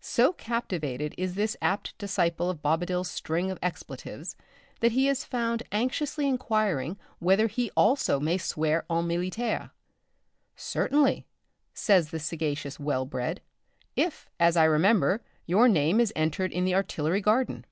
[0.00, 4.36] So captivated is this apt disciple with Bobadil's string of expletives,
[4.78, 9.72] that he is found anxiously inquiring whether he also may swear en militaire.
[10.54, 11.26] "Certainly,"
[11.74, 13.40] says the sagacious Well bred,
[13.96, 17.64] "if, as I remember, your name is entered in the Artillery Garden."